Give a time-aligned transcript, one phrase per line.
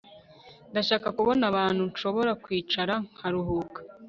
[0.71, 3.79] Ndashaka kubona ahantu nshobora kwicara nkaruhuka